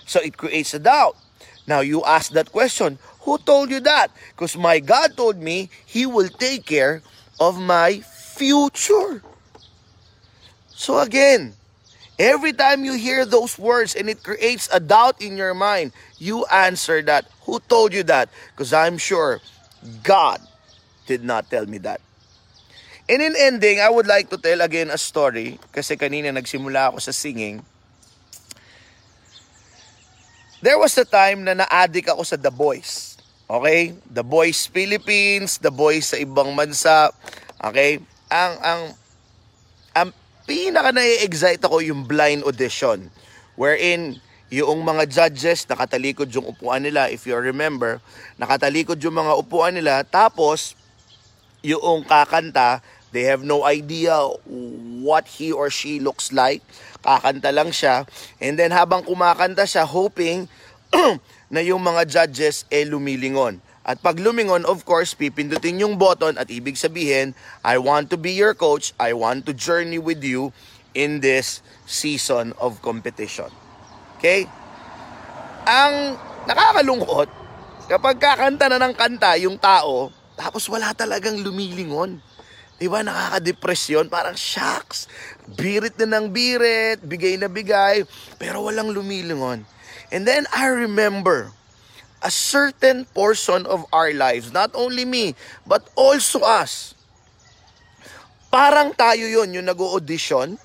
So 0.06 0.22
it 0.22 0.38
creates 0.38 0.78
a 0.78 0.78
doubt. 0.78 1.18
Now 1.66 1.82
you 1.82 2.06
ask 2.06 2.30
that 2.38 2.54
question, 2.54 3.02
who 3.26 3.34
told 3.42 3.66
you 3.74 3.82
that? 3.82 4.14
Because 4.30 4.54
my 4.54 4.78
God 4.78 5.18
told 5.18 5.42
me 5.42 5.74
He 5.82 6.06
will 6.06 6.30
take 6.30 6.70
care 6.70 7.02
of 7.42 7.58
my 7.58 7.98
future. 8.06 9.26
So 10.70 11.02
again, 11.02 11.58
every 12.14 12.54
time 12.54 12.86
you 12.86 12.94
hear 12.94 13.26
those 13.26 13.58
words 13.58 13.98
and 13.98 14.06
it 14.06 14.22
creates 14.22 14.70
a 14.70 14.78
doubt 14.78 15.18
in 15.18 15.34
your 15.34 15.52
mind, 15.52 15.90
you 16.22 16.46
answer 16.46 17.02
that. 17.10 17.26
Who 17.42 17.58
told 17.66 17.90
you 17.90 18.06
that? 18.06 18.30
Because 18.54 18.70
I'm 18.70 19.02
sure 19.02 19.42
God 20.06 20.38
did 21.10 21.26
not 21.26 21.50
tell 21.50 21.66
me 21.66 21.82
that. 21.82 21.98
And 23.10 23.18
in 23.18 23.34
ending, 23.34 23.82
I 23.82 23.90
would 23.90 24.06
like 24.06 24.30
to 24.30 24.38
tell 24.38 24.62
again 24.62 24.94
a 24.94 24.98
story 24.98 25.58
kasi 25.74 25.98
kanina 25.98 26.30
nagsimula 26.30 26.94
ako 26.94 27.02
sa 27.02 27.10
singing. 27.10 27.58
there 30.60 30.76
was 30.76 30.96
a 31.00 31.08
time 31.08 31.44
na 31.44 31.56
na-addict 31.64 32.12
ako 32.12 32.22
sa 32.24 32.36
The 32.36 32.52
Boys. 32.52 33.16
Okay? 33.48 33.96
The 34.06 34.22
Boys 34.22 34.68
Philippines, 34.68 35.58
The 35.58 35.72
Boys 35.72 36.12
sa 36.12 36.16
ibang 36.20 36.52
bansa. 36.54 37.10
Okay? 37.58 37.98
Ang 38.30 38.54
ang 38.62 38.82
ang 39.90 40.08
pinaka 40.46 40.94
na-excite 40.94 41.64
ako 41.64 41.82
yung 41.82 42.06
blind 42.06 42.46
audition 42.46 43.10
wherein 43.58 44.22
yung 44.50 44.82
mga 44.82 45.06
judges 45.10 45.66
nakatalikod 45.66 46.30
yung 46.30 46.46
upuan 46.46 46.82
nila 46.82 47.06
if 47.06 47.22
you 47.22 47.34
remember 47.38 48.02
nakatalikod 48.34 48.98
yung 48.98 49.14
mga 49.14 49.34
upuan 49.38 49.74
nila 49.74 50.02
tapos 50.02 50.74
yung 51.62 52.02
kakanta 52.02 52.82
they 53.10 53.26
have 53.26 53.42
no 53.42 53.66
idea 53.66 54.14
what 55.02 55.26
he 55.26 55.50
or 55.50 55.70
she 55.70 55.98
looks 55.98 56.30
like 56.30 56.62
kakanta 57.00 57.50
lang 57.50 57.74
siya 57.74 58.06
and 58.38 58.58
then 58.58 58.70
habang 58.70 59.02
kumakanta 59.02 59.66
siya 59.66 59.86
hoping 59.86 60.46
na 61.54 61.60
yung 61.62 61.82
mga 61.82 62.06
judges 62.06 62.66
eh 62.70 62.86
lumilingon 62.86 63.62
at 63.80 63.96
pag 64.04 64.20
lumingon, 64.20 64.68
of 64.68 64.84
course, 64.84 65.16
pipindutin 65.16 65.80
yung 65.80 65.96
button 65.96 66.36
at 66.36 66.52
ibig 66.52 66.76
sabihin, 66.76 67.32
I 67.64 67.80
want 67.80 68.12
to 68.12 68.20
be 68.20 68.36
your 68.36 68.52
coach, 68.52 68.92
I 69.00 69.16
want 69.16 69.48
to 69.48 69.56
journey 69.56 69.96
with 69.96 70.20
you 70.20 70.52
in 70.92 71.24
this 71.24 71.64
season 71.88 72.52
of 72.60 72.78
competition. 72.84 73.48
Okay? 74.20 74.44
Ang 75.64 76.20
nakakalungkot, 76.44 77.28
kapag 77.88 78.20
kakanta 78.20 78.68
na 78.68 78.78
ng 78.78 78.94
kanta 78.94 79.40
yung 79.40 79.56
tao, 79.56 80.12
tapos 80.36 80.68
wala 80.68 80.92
talagang 80.92 81.40
lumilingon. 81.40 82.20
Diba, 82.80 83.04
nakaka-depression, 83.04 84.08
parang 84.08 84.32
shocks. 84.32 85.04
Birit 85.52 86.00
na 86.00 86.16
ng 86.16 86.32
birit, 86.32 87.04
bigay 87.04 87.36
na 87.36 87.52
bigay, 87.52 88.08
pero 88.40 88.64
walang 88.64 88.88
lumilingon. 88.88 89.68
And 90.08 90.24
then 90.24 90.48
I 90.48 90.72
remember, 90.72 91.52
a 92.24 92.32
certain 92.32 93.04
portion 93.12 93.68
of 93.68 93.84
our 93.92 94.12
lives, 94.12 94.52
not 94.52 94.72
only 94.72 95.04
me, 95.04 95.36
but 95.68 95.88
also 95.92 96.40
us. 96.40 96.96
Parang 98.48 98.96
tayo 98.96 99.28
yon 99.28 99.52
yung 99.52 99.68
nag-audition, 99.68 100.56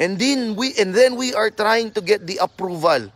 and 0.00 0.12
then 0.16 0.56
we 0.56 0.74
and 0.76 0.96
then 0.96 1.14
we 1.14 1.32
are 1.36 1.52
trying 1.52 1.92
to 1.92 2.00
get 2.00 2.26
the 2.26 2.40
approval 2.40 3.12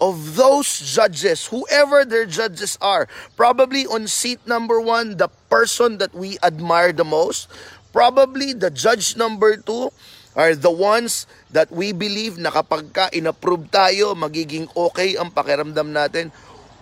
of 0.00 0.36
those 0.36 0.66
judges, 0.78 1.46
whoever 1.46 2.04
their 2.04 2.26
judges 2.26 2.78
are. 2.80 3.08
Probably 3.36 3.86
on 3.86 4.06
seat 4.06 4.38
number 4.46 4.80
one, 4.80 5.16
the 5.18 5.28
person 5.50 5.98
that 5.98 6.14
we 6.14 6.38
admire 6.42 6.92
the 6.92 7.04
most. 7.04 7.50
Probably 7.92 8.52
the 8.52 8.70
judge 8.70 9.16
number 9.16 9.56
two 9.56 9.90
are 10.36 10.54
the 10.54 10.70
ones 10.70 11.26
that 11.50 11.72
we 11.72 11.90
believe 11.90 12.38
na 12.38 12.54
kapag 12.54 12.94
ka 12.94 13.10
inapprove 13.10 13.66
tayo, 13.74 14.14
magiging 14.14 14.70
okay 14.76 15.18
ang 15.18 15.34
pakiramdam 15.34 15.90
natin 15.90 16.30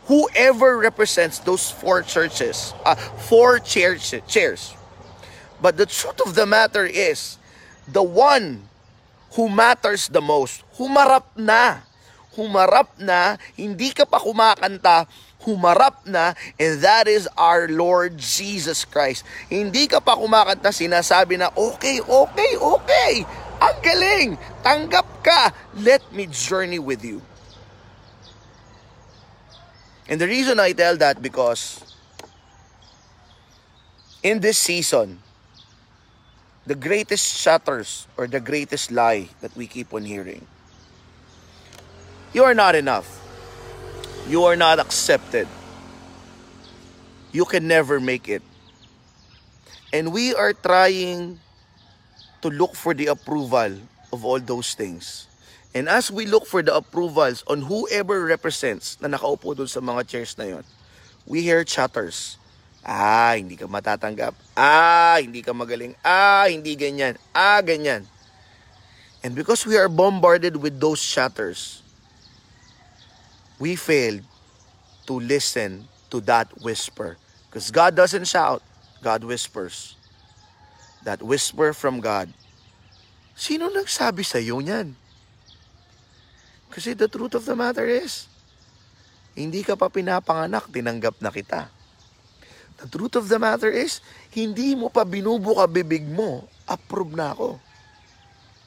whoever 0.06 0.78
represents 0.78 1.38
those 1.40 1.70
four 1.70 2.02
churches, 2.02 2.74
uh, 2.84 2.94
four 3.28 3.58
chairs, 3.58 4.14
chairs. 4.26 4.74
But 5.60 5.76
the 5.76 5.86
truth 5.86 6.20
of 6.24 6.34
the 6.34 6.46
matter 6.46 6.86
is, 6.86 7.38
the 7.88 8.02
one 8.02 8.68
who 9.34 9.48
matters 9.48 10.08
the 10.08 10.22
most, 10.22 10.62
humarap 10.78 11.24
na. 11.36 11.82
Humarap 12.36 12.92
na, 13.00 13.40
hindi 13.56 13.90
ka 13.96 14.04
pa 14.04 14.20
kumakanta, 14.20 15.08
humarap 15.42 16.04
na, 16.04 16.36
and 16.60 16.84
that 16.84 17.08
is 17.08 17.24
our 17.40 17.66
Lord 17.66 18.20
Jesus 18.20 18.84
Christ. 18.84 19.24
Hindi 19.48 19.88
ka 19.88 20.04
pa 20.04 20.14
kumakanta, 20.14 20.68
sinasabi 20.68 21.40
na, 21.40 21.48
okay, 21.56 22.04
okay, 22.04 22.52
okay, 22.60 23.12
ang 23.56 23.76
galing, 23.80 24.30
tanggap 24.60 25.08
ka, 25.24 25.56
let 25.80 26.04
me 26.12 26.28
journey 26.28 26.78
with 26.78 27.00
you. 27.00 27.24
And 30.08 30.20
the 30.20 30.28
reason 30.28 30.60
I 30.60 30.70
tell 30.72 30.96
that 30.98 31.18
because 31.22 31.82
in 34.22 34.40
this 34.40 34.58
season, 34.58 35.18
the 36.66 36.74
greatest 36.74 37.38
shatters 37.38 38.06
or 38.16 38.26
the 38.26 38.40
greatest 38.40 38.90
lie 38.90 39.30
that 39.40 39.54
we 39.56 39.66
keep 39.66 39.94
on 39.94 40.04
hearing. 40.04 40.46
You 42.36 42.44
are 42.44 42.52
not 42.52 42.76
enough. 42.76 43.08
You 44.28 44.44
are 44.44 44.60
not 44.60 44.76
accepted. 44.76 45.48
You 47.32 47.48
can 47.48 47.64
never 47.64 47.96
make 47.96 48.28
it. 48.28 48.44
And 49.88 50.12
we 50.12 50.36
are 50.36 50.52
trying 50.52 51.40
to 52.44 52.48
look 52.52 52.76
for 52.76 52.92
the 52.92 53.08
approval 53.08 53.80
of 54.12 54.20
all 54.20 54.36
those 54.36 54.76
things. 54.76 55.32
And 55.72 55.88
as 55.88 56.12
we 56.12 56.28
look 56.28 56.44
for 56.44 56.60
the 56.60 56.76
approvals 56.76 57.40
on 57.48 57.64
whoever 57.64 58.20
represents 58.28 59.00
na 59.00 59.08
nakaupo 59.08 59.56
doon 59.56 59.72
sa 59.72 59.80
mga 59.80 60.04
chairs 60.04 60.36
na 60.36 60.60
yon, 60.60 60.64
we 61.24 61.40
hear 61.40 61.64
chatters. 61.64 62.36
Ah, 62.84 63.32
hindi 63.32 63.56
ka 63.56 63.64
matatanggap. 63.64 64.36
Ah, 64.52 65.16
hindi 65.24 65.40
ka 65.40 65.56
magaling. 65.56 65.96
Ah, 66.04 66.52
hindi 66.52 66.76
ganyan. 66.76 67.16
Ah, 67.32 67.64
ganyan. 67.64 68.04
And 69.24 69.32
because 69.32 69.64
we 69.64 69.80
are 69.80 69.88
bombarded 69.88 70.60
with 70.60 70.76
those 70.76 71.00
chatters, 71.00 71.85
we 73.58 73.76
fail 73.76 74.20
to 75.06 75.14
listen 75.20 75.88
to 76.10 76.20
that 76.24 76.48
whisper. 76.60 77.16
Because 77.48 77.70
God 77.70 77.96
doesn't 77.96 78.26
shout, 78.28 78.62
God 79.02 79.24
whispers. 79.24 79.96
That 81.04 81.22
whisper 81.22 81.72
from 81.72 82.00
God. 82.00 82.28
Sino 83.36 83.68
nagsabi 83.70 84.26
sa 84.26 84.40
iyo 84.42 84.58
niyan? 84.60 84.96
Kasi 86.72 86.92
the 86.92 87.08
truth 87.08 87.32
of 87.38 87.46
the 87.46 87.56
matter 87.56 87.86
is, 87.86 88.28
hindi 89.36 89.62
ka 89.62 89.76
pa 89.76 89.88
pinapanganak, 89.88 90.68
tinanggap 90.68 91.16
na 91.22 91.30
kita. 91.30 91.68
The 92.76 92.88
truth 92.92 93.16
of 93.16 93.32
the 93.32 93.40
matter 93.40 93.72
is, 93.72 94.04
hindi 94.34 94.76
mo 94.76 94.92
pa 94.92 95.04
binubuka 95.08 95.64
bibig 95.64 96.04
mo, 96.04 96.44
approve 96.68 97.16
na 97.16 97.32
ako. 97.32 97.56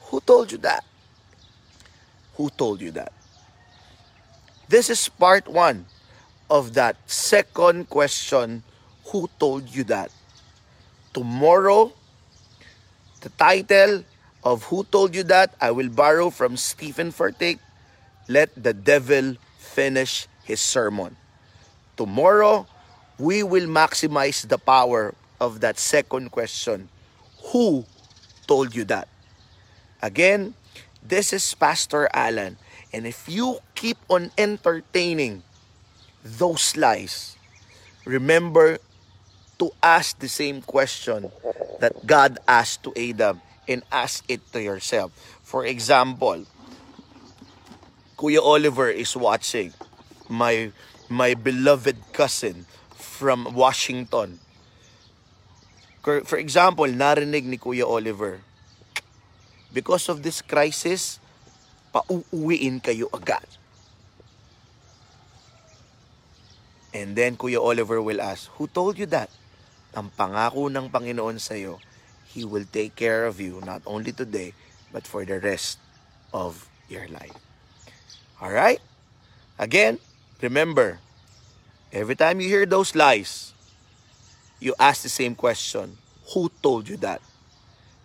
Who 0.10 0.18
told 0.26 0.50
you 0.50 0.58
that? 0.66 0.82
Who 2.40 2.50
told 2.50 2.82
you 2.82 2.90
that? 2.98 3.14
This 4.70 4.92
is 4.92 5.10
part 5.10 5.48
one 5.48 5.86
of 6.50 6.76
that 6.76 6.96
second 7.10 7.90
question, 7.90 8.62
who 9.06 9.28
told 9.40 9.68
you 9.74 9.84
that? 9.86 10.12
Tomorrow, 11.12 11.92
the 13.22 13.30
title 13.30 14.06
of 14.44 14.64
Who 14.70 14.84
Told 14.86 15.16
You 15.16 15.24
That, 15.24 15.56
I 15.60 15.72
will 15.72 15.90
borrow 15.90 16.30
from 16.30 16.56
Stephen 16.56 17.12
Furtick 17.12 17.58
let 18.30 18.54
the 18.54 18.74
devil 18.74 19.36
finish 19.58 20.28
his 20.46 20.62
sermon. 20.62 21.18
Tomorrow, 21.98 22.68
we 23.18 23.42
will 23.42 23.66
maximize 23.66 24.48
the 24.48 24.60
power 24.60 25.16
of 25.42 25.62
that 25.62 25.80
second 25.80 26.30
question. 26.30 26.90
Who 27.52 27.86
told 28.46 28.76
you 28.76 28.86
that? 28.86 29.10
Again, 30.02 30.54
this 31.02 31.34
is 31.34 31.56
Pastor 31.56 32.08
Alan. 32.14 32.58
And 32.94 33.06
if 33.06 33.30
you 33.30 33.60
keep 33.76 33.98
on 34.10 34.32
entertaining 34.38 35.44
those 36.24 36.76
lies, 36.76 37.38
remember 38.06 38.80
to 39.60 39.72
ask 39.84 40.18
the 40.20 40.28
same 40.28 40.62
question 40.62 41.32
that 41.80 42.08
God 42.08 42.40
asked 42.48 42.84
to 42.84 42.94
Adam 42.98 43.42
and 43.68 43.84
ask 43.92 44.26
it 44.28 44.42
to 44.54 44.62
yourself. 44.62 45.14
For 45.44 45.66
example, 45.66 46.46
Kuya 48.18 48.42
Oliver 48.42 48.90
is 48.90 49.16
watching. 49.16 49.74
My 50.28 50.72
my 51.10 51.34
beloved 51.34 51.98
cousin 52.14 52.66
from 52.98 53.54
Washington. 53.54 54.40
For 56.02 56.38
example, 56.38 56.86
narinig 56.90 57.46
ni 57.46 57.58
Kuya 57.58 57.86
Oliver, 57.86 58.42
because 59.74 60.10
of 60.10 60.24
this 60.24 60.42
crisis, 60.42 61.20
pauuwiin 61.94 62.82
kayo 62.82 63.10
agad. 63.14 63.46
And 66.94 67.14
then 67.14 67.38
Kuya 67.38 67.62
Oliver 67.62 68.02
will 68.02 68.22
ask, 68.22 68.50
who 68.58 68.66
told 68.66 68.98
you 68.98 69.06
that? 69.14 69.30
Ang 69.94 70.10
pangako 70.18 70.70
ng 70.70 70.90
Panginoon 70.90 71.38
sa 71.38 71.54
iyo, 71.54 71.78
He 72.30 72.46
will 72.46 72.66
take 72.66 72.94
care 72.94 73.26
of 73.26 73.42
you 73.42 73.62
not 73.66 73.82
only 73.90 74.14
today, 74.14 74.54
but 74.94 75.06
for 75.06 75.26
the 75.26 75.42
rest 75.42 75.82
of 76.34 76.70
your 76.90 77.10
life. 77.10 77.34
All 78.42 78.54
right? 78.54 78.82
Again, 79.58 79.98
remember, 80.42 81.02
every 81.92 82.16
time 82.16 82.40
you 82.40 82.50
hear 82.50 82.66
those 82.66 82.94
lies, 82.94 83.54
you 84.60 84.74
ask 84.80 85.02
the 85.02 85.10
same 85.10 85.34
question 85.34 85.98
Who 86.34 86.52
told 86.62 86.90
you 86.90 86.98
that? 86.98 87.22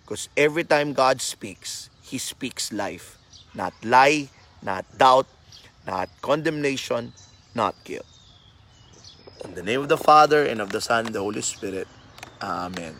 Because 0.05 0.29
every 0.37 0.64
time 0.64 0.92
God 0.92 1.20
speaks, 1.20 1.88
He 2.01 2.16
speaks 2.16 2.73
life, 2.73 3.18
not 3.55 3.73
lie, 3.85 4.29
not 4.62 4.85
doubt, 4.99 5.27
not 5.87 6.09
condemnation, 6.23 7.12
not 7.55 7.75
guilt. 7.85 8.07
In 9.45 9.55
the 9.55 9.62
name 9.62 9.81
of 9.81 9.88
the 9.88 9.99
Father, 9.99 10.45
and 10.45 10.61
of 10.61 10.71
the 10.71 10.81
Son, 10.81 11.07
and 11.07 11.14
the 11.14 11.21
Holy 11.21 11.43
Spirit. 11.43 11.87
Amen. 12.43 12.95